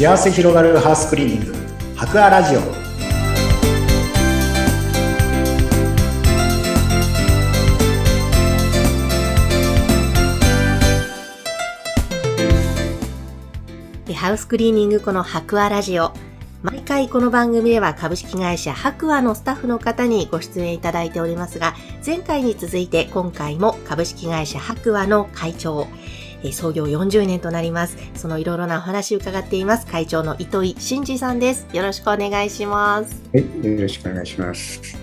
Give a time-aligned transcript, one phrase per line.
[0.00, 1.54] 幸せ広がるハウスクリーニング。
[1.94, 2.60] 博アラジオ。
[14.14, 16.12] ハウスクリーニングこの博アラジオ。
[16.62, 21.74] 毎回この番組では株式会社白亜のスタッフの方にご出演いただいておりますが、
[22.06, 25.86] 前回に続いて今回も株式会社白亜の会長、
[26.52, 27.96] 創業40年となります。
[28.14, 29.86] そのいろいろなお話を伺っています。
[29.86, 31.66] 会長の糸井真二さんです。
[31.72, 33.22] よろしくお願いします。
[33.32, 34.98] はい、よろしくお願いします。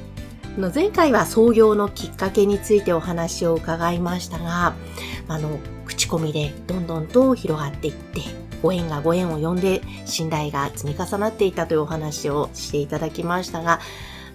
[0.73, 4.73] 前回は創業のきっかけについてお話を伺いましたが、
[5.27, 8.21] あの、口コミでどんどんと広がっていって、
[8.63, 13.79] ご縁がご縁を呼んで信頼が積み重なっていたというお話をしていただきましたが、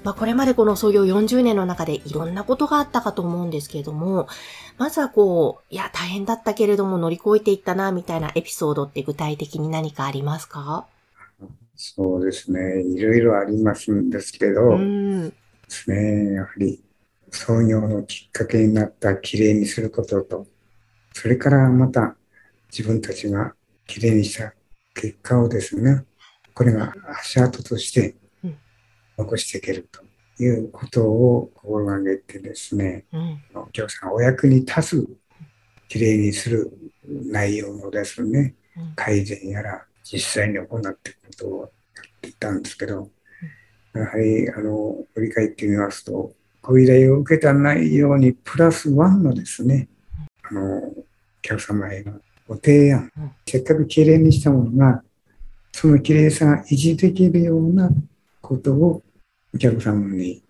[0.04, 4.26] まあ、これまでこの創業40年の中でいろんなことがあったかと思うんですけれども、
[4.78, 10.86] まずはこう、いや、大変だったけれども乗り越えていったな、みたいなエピソードって具体的に何かありますか？
[11.76, 12.82] そうですね。
[12.82, 15.32] いろいろありますんですけど、で
[15.68, 16.34] すね。
[16.34, 16.82] やはり
[17.30, 20.46] 創業のきっかけになったきれいにすることと、
[21.12, 22.16] それからまた
[22.70, 23.54] 自分たちが
[23.86, 24.54] きれいにした
[24.94, 26.04] 結果をですね、
[26.54, 28.14] これが足跡として
[29.22, 30.02] 残していけると
[30.42, 35.08] いうことを心がけてですね、うん、お客さんお役に立つ、
[35.88, 36.70] きれいにする
[37.06, 38.54] 内容のですね、
[38.96, 43.10] 改善やら実際に行っていくことをやっていたんですけど、
[43.94, 49.88] やはり、あの、振り返ってみますと、ご依頼を受けた内容にプラスワンのですね、
[50.42, 51.04] あの、お
[51.42, 53.10] 客様へのご提案、
[53.46, 55.02] せっかくきれいにしたものが、
[55.72, 57.90] そのきれいさが維持できるような
[58.40, 59.02] ことを
[59.54, 60.42] お客様に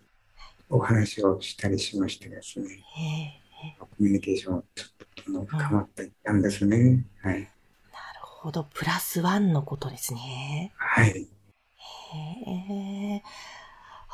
[0.69, 2.84] お話をしたりしましてですね、
[3.78, 4.84] コミュニケーションちょ
[5.42, 7.05] っと深まっていったんですね。
[7.22, 7.34] はい。
[7.34, 7.48] なる
[8.22, 8.64] ほど。
[8.72, 10.72] プラスワンのことですね。
[10.77, 11.11] はい。
[11.11, 11.27] へ
[13.17, 13.22] え。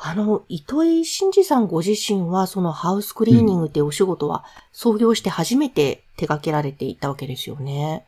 [0.01, 8.05] あの、糸井真二さんご自身は、そのハウスクリーニングってお仕事は、創業して初めて手掛けられていたわけですよね。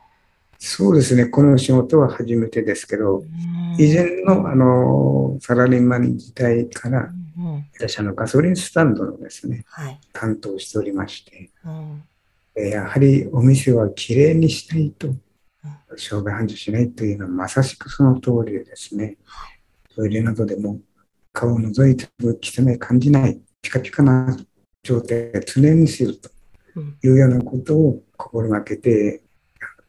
[0.64, 1.26] そうですね。
[1.26, 3.24] この仕事は初めてですけど、
[3.80, 7.10] 以前の、あの、サラリーマン時代から、
[7.74, 11.50] 私、あの、ガソリンスタンドのですね、はい、担当しておりまして、
[12.54, 15.08] うん、やはりお店はきれいにしたいと、
[15.96, 19.16] 商売繁盛しないというのはまさしくその通りでですね、
[19.96, 20.78] トイレなどでも
[21.32, 24.36] 顔を覗いても汚い感じない、ピカピカな
[24.84, 26.30] 状態を常にすると
[27.02, 29.21] いうようなことを心がけて、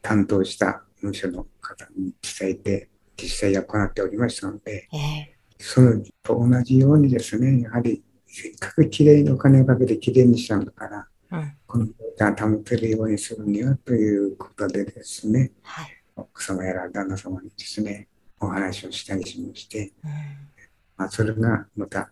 [0.04, 18.08] 担当した事務所の方に伝えて、実際行っておりましたので、えー、そのと同じようにですね、やはりせっかくきれいにお金をかけてきれいにしたんだから、うん、この状態を保てるようにするにはということでですね、はい、奥様やら旦那様にですね、
[18.40, 20.10] お話をしたりしまして、うん、
[20.98, 22.10] まあ、それがまた、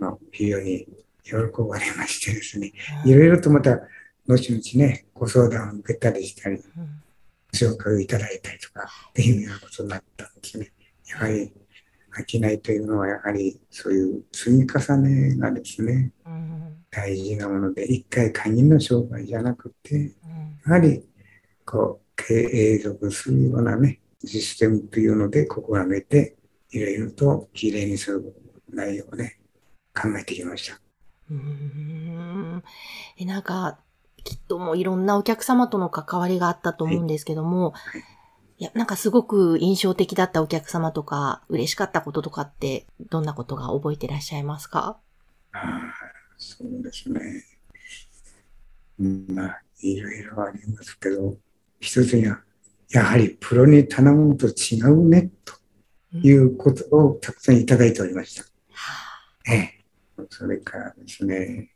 [0.00, 0.88] あの、非常に
[1.22, 2.72] 喜ばれましてですね、
[3.04, 3.80] いろいろとまた、
[4.26, 6.62] 後々ね、ご相談を受けたりしたり、
[7.52, 10.72] 紹介をいただいたりとか、っていうようなことになったんですね。
[11.06, 11.52] やはり、
[12.26, 16.12] 商いというのは、やはりそういう積み重ねがですね、
[16.90, 20.14] 大事なもので、一回限りの商売じゃなくて、
[20.66, 21.04] やはり、
[21.66, 26.36] こう、経営続するようなね、システムというので心がけて、
[26.70, 28.34] いろいろときれいにする
[28.70, 29.38] 内容をね、
[29.94, 30.80] 考えてきました。
[31.30, 32.62] うん。
[33.18, 33.78] え、なんか、
[34.24, 38.02] きっともういろんなお客様との関わりがあったと思うんですけども、はい、
[38.58, 44.98] いや、なんかすごく印象的だったお客様とか、嬉しかったこととかって、どんなことが覚えていらっしゃいますか？
[45.52, 45.94] ああ、
[46.38, 47.44] そうですね。
[48.98, 51.36] まあ、いろいろありますけど、
[51.80, 52.40] 一つには、
[52.90, 55.54] やはりプロに頼むと違うね、と
[56.16, 58.44] いうことをたくさんいただいておりました。
[59.46, 59.84] ええ、
[60.30, 61.73] それからですね、まあ、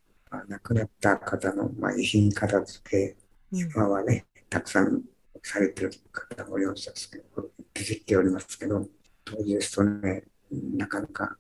[0.49, 3.17] 亡くなった方の、まあ、遺品片付け、
[3.53, 5.03] 今はね、たくさん
[5.43, 8.87] されてる方もおりましたけど、出てきておりますけど、
[9.25, 11.37] 当時ですとね、なかなか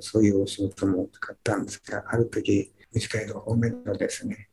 [0.00, 4.48] そういうお仕事も多かったんですが、ある時、短いの方面のですね、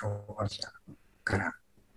[0.00, 0.68] 保護者
[1.24, 1.52] から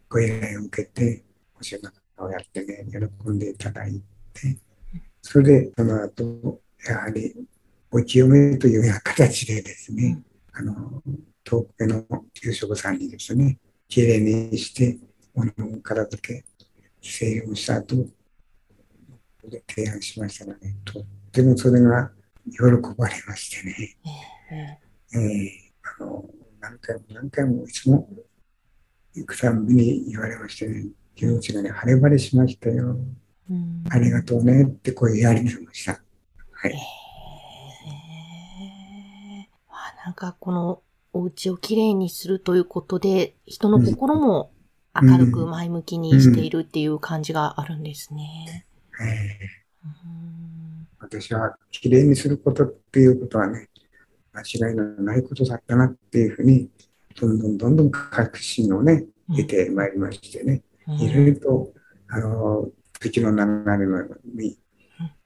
[0.09, 1.23] ご依頼を受けて、
[1.59, 4.01] お仕事をやってね、喜んでいただい
[4.33, 4.57] て、
[5.21, 7.35] それで、その後、やはり、
[7.91, 10.21] お清めというような形でですね、
[10.53, 11.01] あの、
[11.43, 14.97] 遠くの給食さんにですね、きれいにして、
[15.33, 16.45] 物を片付け、
[17.01, 18.07] 整理をした後、
[19.67, 22.11] 提案しましたので、とってもそれが
[22.51, 22.61] 喜
[22.97, 23.97] ばれましてね、
[25.13, 26.29] えー、あの
[26.59, 28.07] 何回も何回もいつも
[29.15, 32.97] 行くたびに言われましてね、気持ちがね、晴れ晴れしましたよ。
[33.89, 36.01] ありがとうねって声やりました。
[36.51, 37.02] はい。
[40.05, 40.81] なんかこの
[41.13, 44.51] お家をきれいにするということで、人の心も
[44.93, 48.65] 明るく前向きにしているっていう感じがあるんですね。
[50.99, 53.69] 私はきれいにすることっていうことはね、
[54.33, 56.69] 間違いのないことだったなっていうふうに、
[57.19, 60.63] どんどんどんどん確信をね、得てまいりましてね、
[60.99, 61.73] いろいろと、
[62.09, 62.69] あの、
[62.99, 64.57] 時の流れのように、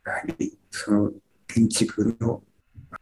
[0.06, 1.12] やはりその
[1.48, 2.44] 建築の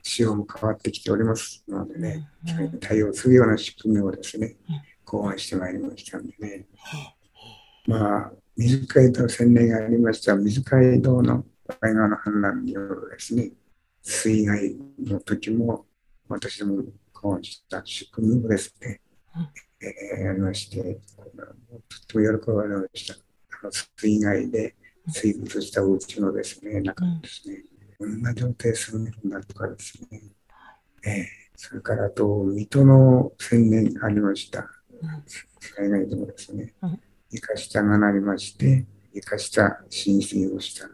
[0.01, 4.55] 仕様も変わってきておりますのでね、それに対応するような仕組みをですね、
[5.03, 6.65] 考案してまいりましたんでね。
[7.87, 11.45] まあ、水街道洗礼がありました水街道の
[11.79, 13.51] 海岸の氾濫によるですね、
[14.01, 15.85] 水害の時も
[16.27, 16.83] 私ども
[17.13, 19.01] 考案した仕組みをですね、
[19.81, 20.95] えー、やりまして、とっ
[22.07, 23.15] ても喜ばれました。
[23.61, 24.75] あの水害で
[25.07, 27.63] 水没したお家のですね、中ですね、
[27.97, 30.21] こんな状態するんだとかですね、
[31.05, 31.25] えー、
[31.55, 34.69] それからあと、水戸の宣言ありました。
[35.59, 36.73] 災害でもですね、
[37.31, 40.89] 床下がなりまして、床下浸水をした。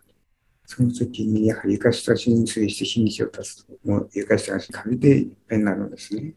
[0.66, 6.34] その時に、やはり床下浸水して日にちを経つと、もう床下がカビでいっぱいになるんですね。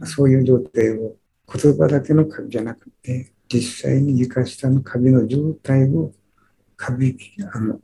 [0.00, 1.16] うん、そういう状態を
[1.54, 6.12] 言葉だけのカビじゃなくて、実際に床下のカビの状態を
[6.76, 7.16] カビ
[7.52, 7.78] あの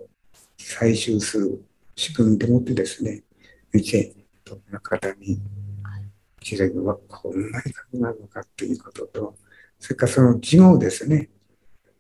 [0.59, 1.65] 採集する
[1.99, 3.25] 仕組みでもってですね、
[3.73, 4.15] 見て、
[4.45, 5.41] どんな方に、
[6.41, 9.35] 知れはこんなにカビなのかっていうことと、
[9.81, 11.29] それからその事後ですね、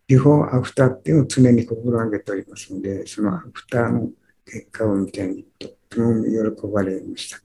[0.06, 4.10] ビフォーアフターっていうのを常に心がけておりますので、そのアフターの
[4.46, 5.26] 結果を見て、
[5.58, 6.22] とっても
[6.54, 7.40] 喜ばれました。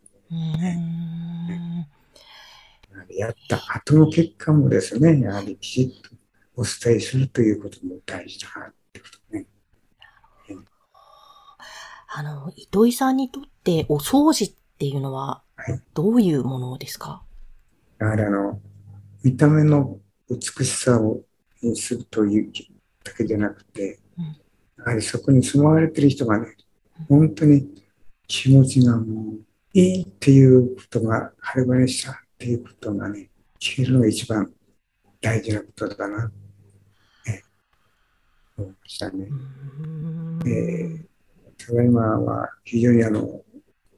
[3.09, 6.11] やった後の結果もですね、やはりきちっと
[6.55, 9.47] お伝えするということも大事だってことね。
[12.15, 15.41] あの、糸井さんにとってお掃除っていうのは、
[15.95, 17.23] どういうものですか、
[17.99, 18.61] はい、やはりあの、
[19.23, 19.99] 見た目の
[20.29, 21.21] 美しさを
[21.63, 22.51] にするという
[23.03, 23.99] だけじゃなくて、
[24.77, 26.55] やはりそこに住まわれてる人がね、
[27.09, 27.83] 本当に
[28.27, 29.39] 気持ちがもう
[29.73, 33.29] いいっていうことが晴れ晴れしたっていうことがね、
[33.59, 34.51] 聞けるのが一番
[35.19, 37.43] 大事なことだな、ね、
[38.57, 39.27] 思いましたね。
[40.45, 41.12] えー、
[41.65, 43.41] ただいまは非常にあの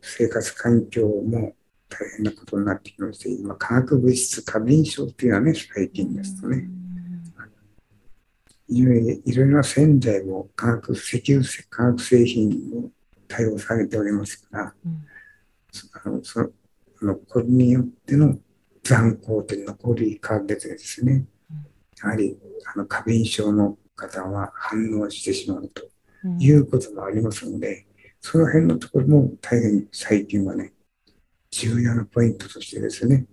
[0.01, 1.55] 生活環境も
[1.89, 6.69] 大変なことになってきまして、今、化学物質過敏症っていうのはね、最近ですとね、
[8.67, 12.91] いろいろな洗剤も化学、石油化学製品も
[13.27, 15.05] 対応されておりますから、うん、
[16.03, 16.51] あのそ
[17.01, 18.37] のこれによっての
[18.83, 21.25] 残光って残りかけてですね、
[22.03, 22.37] やはり
[22.73, 25.87] あの過敏症の方は反応してしまうと
[26.39, 27.85] いうこともありますので、
[28.21, 30.73] その辺のところも大変最近はね、
[31.51, 33.25] 重要なポイントとしてですね、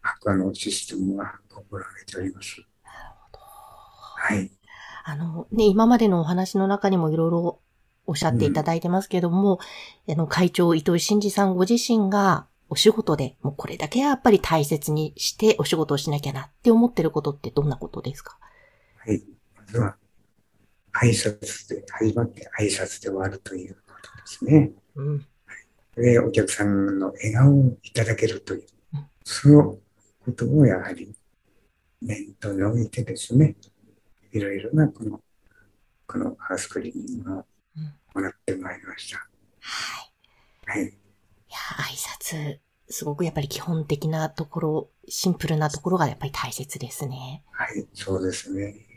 [0.00, 2.62] 白亜のシステムは心がけております。
[3.32, 4.50] はい。
[5.04, 7.60] あの、ね、今までのお話の中にもいろいろ
[8.06, 9.58] おっしゃっていただいてますけども、
[10.06, 18.38] うん、あの、会長、糸井真二さんご自身がお仕事で、もうこれだけやっぱり大切にしてお仕事をしなきゃなって思ってることってどんなことですか？
[18.98, 19.22] はい。
[19.56, 19.96] まずは、
[21.02, 24.72] 挨拶で、始まって挨拶で終わるということですね。
[24.96, 25.26] うん。
[25.96, 29.78] で、お客さんの笑顔をいただけるという、うん、その
[30.24, 31.14] ことをやはり
[32.00, 33.56] 念頭に置いてですね、
[34.32, 35.20] いろいろなこの、
[36.06, 37.46] このハウスクリーニングを
[38.14, 39.18] 行ってまいりました。
[39.60, 40.80] はい。
[40.80, 40.88] はい。
[40.88, 40.92] い
[41.50, 47.42] や、挨拶、すごくやっぱり基本的なところ、シンプルなところがやっぱり大切ですね。
[47.50, 48.87] はい、そうですね。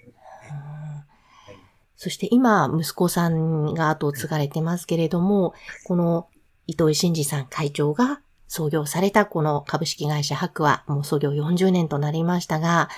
[2.04, 5.54] そして今、息子さんが後を継がれてますけれども、
[5.86, 6.30] この
[6.66, 12.90] 糸井真二さん会長が創業されたこの株式会社白はもう創業40年となりましたが、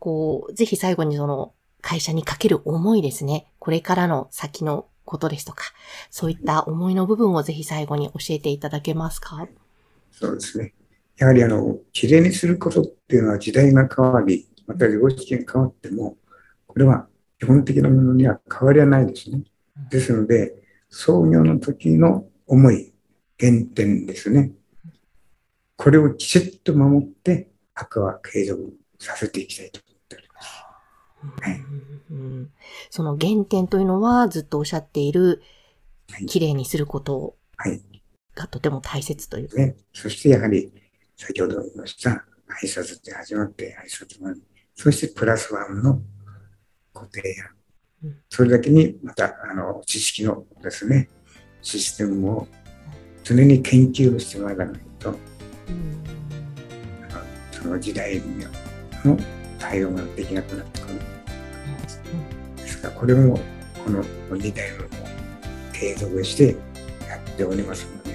[0.00, 3.52] こう、ぜひ最後にその会社にかける思いですね。
[3.60, 5.66] これからの先のことですとか、
[6.10, 9.46] そういった思いの部分をぜひ最後に教えていただけますか？
[10.10, 10.74] そうですね。
[11.18, 16.16] やはりあの、きれいにすることっていうのは時代が変わり、また常識が変わっても、
[16.66, 17.06] これは
[17.40, 19.42] 基本的なものには変わりはないですね。
[19.90, 22.92] ですので、創業の時の思い、
[23.38, 24.52] 原点ですね。
[25.76, 29.80] これをきちっと守って、赤は継続させていきたいと
[32.90, 35.42] その原点というのはずっとおっしゃっている、
[36.26, 37.36] きれいにすること
[38.34, 39.56] がとても大切という。
[39.56, 40.70] ね、そしてやはり、
[41.16, 42.26] 先ほど言いました、
[42.62, 44.40] 挨拶で始まって挨拶まで、
[44.74, 46.02] そしてプラスワンの
[46.92, 47.44] 固定や
[48.28, 51.08] それだけにまたあの知識のですね
[51.62, 52.48] システムを
[53.22, 55.14] 常に研究をしてもらわないと、
[57.52, 58.20] その時代
[59.04, 59.18] の
[59.58, 60.94] 対応ができなくなってくる。
[62.56, 63.38] ですからこれも
[63.84, 64.84] この2代も
[65.72, 66.56] 継続して
[67.06, 68.14] やっておりますので、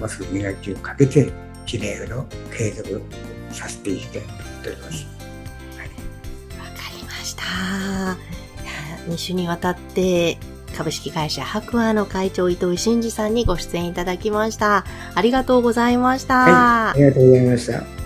[0.00, 1.32] ますぐ磨きをかけて
[1.66, 3.02] きれいの継続
[3.50, 5.11] させていきたいと思っております。
[9.08, 10.38] 2週にわたって
[10.76, 14.84] 株式会社白亜の会長伊藤真二さんにご出演いただきました。
[15.14, 16.34] ありがとうございました。
[16.34, 18.01] はい、ありがとうございました。